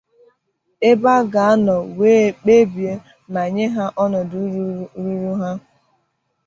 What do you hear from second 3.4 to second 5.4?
nye ha ọnọdụ ruru